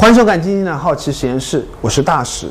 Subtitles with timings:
[0.00, 2.46] 欢迎收看今天的好奇实验室，我是大使。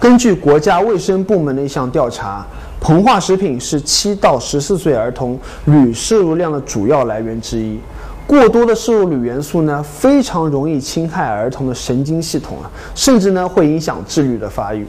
[0.00, 2.44] 根据国家卫生部门的一项调查，
[2.82, 7.78] 膨化食品是七到十四岁儿童铝摄入量的主要来源之一。
[8.26, 12.66] 过多的摄入铝元素呢，非常容易侵害儿童的神经系统啊，
[12.96, 14.84] 甚至呢会影响智力的发育。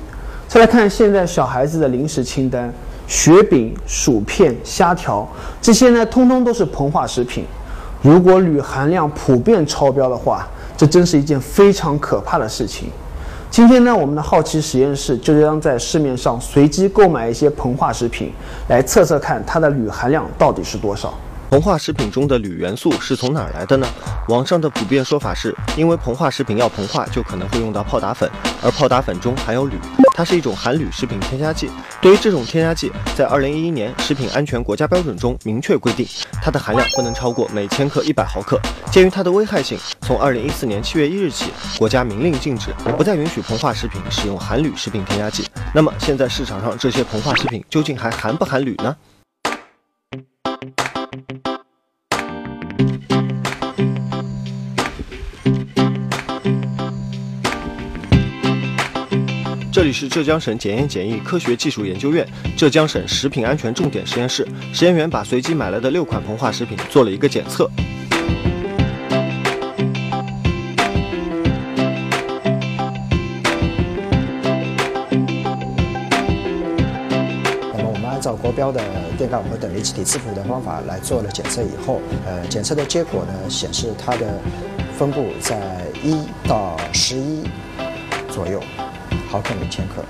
[0.47, 2.73] 再来看现在小孩子的零食清单，
[3.05, 5.29] 雪饼、薯片、虾条
[5.61, 7.45] 这些呢，通通都是膨化食品。
[8.01, 10.47] 如果铝含量普遍超标的话，
[10.81, 12.89] 这真是一件非常可怕的事情。
[13.51, 18.33] 今天呢，我们的好奇实验室就将在市面上随机购买一些膨化食品，
[18.67, 21.13] 来测测看它的铝含量到底是多少。
[21.51, 23.85] 膨化食品中的铝元素是从哪儿来的呢？
[24.29, 28.27] 网上的普遍说法是，因为膨化食品要膨化，就可能会用到泡打粉，
[28.63, 29.75] 而泡打粉中含有铝，
[30.15, 31.69] 它是一种含铝食品添加剂。
[32.01, 36.07] 对于这种添加剂，在二零一一年食品安全国家标准中明确规定，
[36.41, 38.59] 它的含量不能超过每千克一百毫克。
[38.91, 45.47] 鉴于它的危害性，从二零一四年七月一日起，国家明令禁止，不再允许膨化食品使用含铝食品添加剂。
[45.73, 48.95] 那么现在市场上这些膨化食品究竟还含不含铝呢？
[59.71, 62.27] 这里是浙江省检验检疫科学技术研究院
[62.57, 67.71] 浙江省食品安全重点实验室，实验员把随机买来的六款膨化食品做了一个检测。
[77.71, 78.83] 那么我们按照国标的
[79.17, 84.37] 电感和等离子体质谱的方法来做了检测以后，呃，检测的结果呢显示它的
[84.97, 87.43] 分布在一到十一
[88.29, 88.61] 左右。
[89.31, 90.03] 毫克每千克。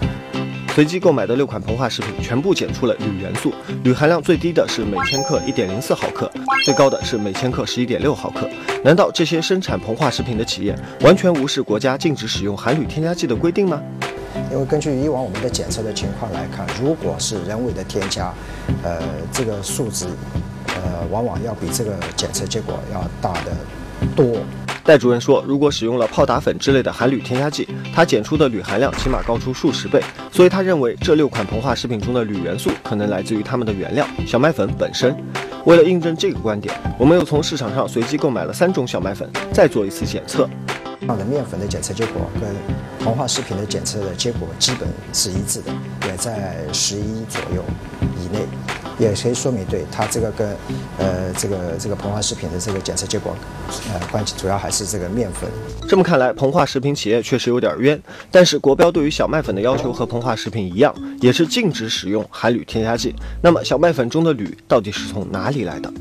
[0.74, 6.32] 随机购买的六款膨化食品全部检出了铝元素，铝含量最低的是每千克一点零四毫克，
[6.66, 8.50] 最高的是每千克十一点六毫克。
[8.84, 13.80] 难道这些生产膨化食品的企业完全无视国家禁止使用含铝添加剂的规定吗？
[14.50, 18.34] 因为根据以往我们的检测的情况来看，如果是人为的添加，
[18.82, 18.98] 呃，
[19.32, 20.08] 这个数值，
[20.68, 23.52] 呃，往往要比这个检测结果要大得
[24.16, 24.38] 多。
[24.84, 30.02] 戴主任说，如果使用了泡打粉之类的含铝添加剂，它检出的铝含量起码高出数十倍。
[30.32, 35.16] 所以他认为这六款膨化食品中的铝元素可能来自于它们的原料小麦粉本身。
[35.66, 40.50] 为了印证这个观点，我们又从市场上随机购买了三种小麦粉，再做一次检测。
[41.08, 42.50] 样的面粉的检测结果跟
[43.04, 45.72] 膨化食品的检测的结果基本是一致的，
[46.08, 47.64] 也在十一左右
[48.20, 48.46] 以内。
[49.00, 50.56] 也可以说明，对它这个跟，
[51.00, 53.36] 呃，这个这个膨化食品的这个检测结果，
[53.92, 55.50] 呃，关系主要还是这个面粉。
[55.90, 58.00] 这么看来，膨化食品企业确实有点冤。
[58.30, 63.16] 但是国标对于小麦粉的要求和膨化食品一样，也是禁止使用含铝添加剂。
[63.42, 65.92] 那么小麦粉中的铝到底是从哪里来的？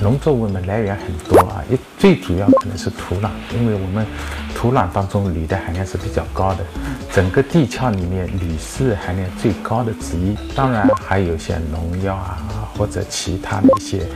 [0.00, 4.06] 农作物呢来源很多啊，一最主要可能是土壤，因为我们
[4.54, 6.64] 土壤当中铝的含量是比较高的，
[7.12, 10.36] 整个地壳里面铝是含量最高的之一。
[10.54, 12.38] 当然还有些农药啊，
[12.76, 14.06] 或者其他的一些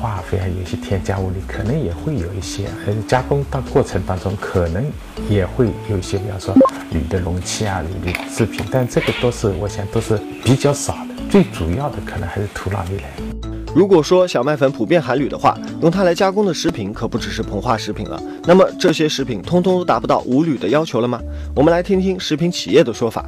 [0.00, 4.84] 化肥啊，有一些添加物里可能也会有一些，还有加工当过程当中可能
[5.28, 6.54] 也会有一些，比方说
[6.90, 13.29] 铝的容器啊、铝的制品，但这个都是我想都是比较少的，最主要的可能还是土壤里来。
[13.72, 18.20] 如果说小麦粉普遍含铝的话，用它来加工的食品可不只是膨化食品了。
[18.44, 21.20] 那么这些食品通通都达不到无铝的要求了吗？
[21.54, 23.24] 我们来听听食品企业的说法。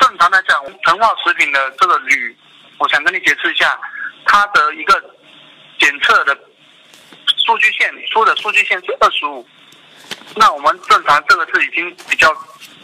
[0.00, 2.36] 正常来讲，膨化食品的这个铝，
[2.78, 3.76] 我想跟你解释一下，
[4.26, 4.94] 它的一个
[5.80, 6.36] 检测的
[7.44, 9.44] 数据线出的数据线是二十五，
[10.36, 12.32] 那我们正常这个是已经比较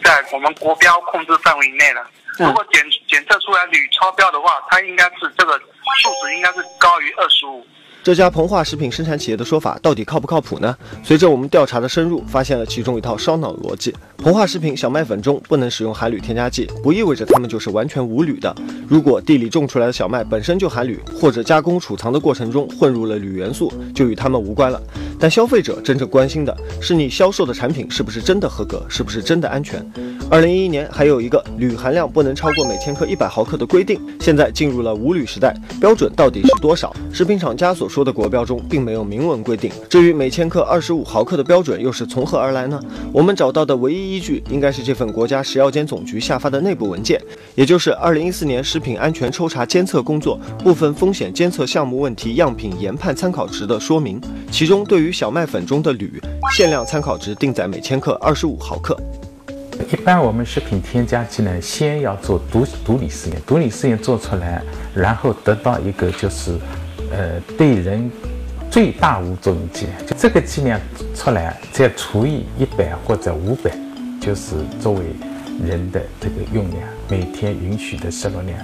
[0.02, 2.04] 在我们国标控制范围内了。
[2.36, 5.56] 如果检检测出来铝超标的话，它应该是这个
[6.02, 7.62] 数值应该是高于二十五。
[8.02, 10.76] 这家膨化食品生产企业的说法到底靠不靠谱呢？
[11.02, 18.54] 随着我们调查的深入，发现了其中一套烧脑逻辑：膨化食品小麦粉中不能使用含铝添加剂，不意味着它们就是完全无铝的。
[18.86, 24.78] 如果地里种出来的小麦本身就含铝，或者加工储藏的过程中混入了铝元素，就与它们无关了。
[25.24, 29.82] 但消费者真正关心的是你销售的产品是不是真的合格，是不是真的安全。
[30.30, 36.94] 二零一一年还有一个铝含量不能超过每千克一百毫克的规定，现在进入了无铝时代，标准到底是多少？
[37.10, 39.72] 食品厂家所说的国标中并没有明文规定。
[39.88, 42.78] 至于每千克二十五毫克的标准又是从何而来呢？
[43.10, 47.18] 我们找到的唯一依据应该是这份国家食药监总局下发的内部文件，
[47.54, 56.20] 也就是二零一四年食品安全抽查监测工作部分风险监测项目问题样品研判参考值的说明，其中对于小麦粉中的铝，
[56.56, 58.98] 限量参考值定在每千克二十五毫克。
[59.92, 64.60] 一般我们食品添加剂呢，先要做毒毒理试验，毒理试验做出来，
[64.92, 66.58] 然后得到一个就是，
[67.12, 68.10] 呃，对人
[68.68, 70.80] 最大无作用剂量，就这个剂量
[71.14, 73.70] 出来再除以一百或者五百，
[74.20, 75.00] 就是作为
[75.64, 78.58] 人的这个用量，每天允许的摄入量。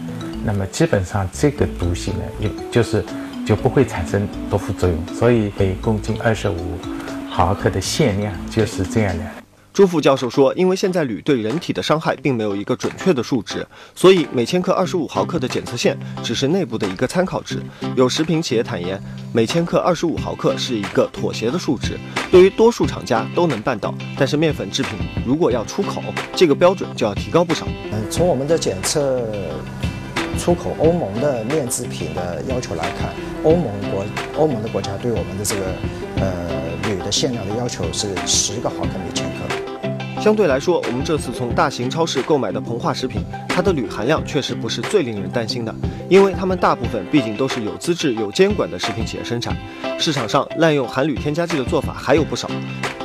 [0.45, 3.05] 那么基本上这个毒性呢，也就是
[3.47, 4.99] 就不会产生多副作用。
[5.15, 6.79] 所以每公斤二十五
[7.29, 9.25] 毫克的限量就是这样的。
[9.73, 13.65] 朱副教授说，因为现在铝对人体的伤害并没有一个准确的数值，
[13.95, 17.63] 所以每千克二十五毫克的检测线只是内部的一个参考值。
[17.95, 19.01] 有食品企业坦言，
[19.33, 21.97] 每千克二十五毫克是一个妥协的数值，
[22.33, 23.95] 对于多数厂家都能办到。
[24.19, 26.03] 但是面粉制品如果要出口，
[26.35, 27.65] 这个标准就要提高不少。
[27.93, 29.25] 嗯，从我们的检测
[30.39, 33.11] 出口欧盟的面制品的要求来看，
[33.43, 34.05] 欧盟国
[34.37, 35.63] 欧盟的国家对我们的这个
[36.17, 36.33] 呃
[36.89, 40.21] 铝的限量的要求是十个毫克每千克。
[40.21, 45.75] 相对来说，我们这次从大型超市购买的膨化食品，它的铝含量确实不是最令人担心的，
[46.11, 49.57] 因为它们大部分毕竟都是有资质、有监管的食品企业生产。
[49.99, 52.51] 市场上滥用含铝添加剂的做法还有不少，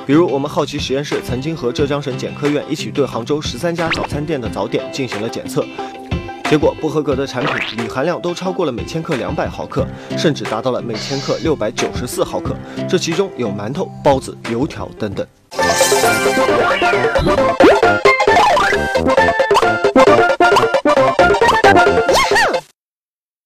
[0.05, 5.65] 比如我们好奇实验室曾经和浙江省检科院一起对杭州十三家早餐店的早点进行了检测，
[6.47, 9.85] 结果不合格的产品铝含量都超过了每千克两百毫克，
[10.17, 12.55] 甚至达到了每千克六百九十四毫克，
[12.87, 15.25] 这其中有馒头、包子、油条等等。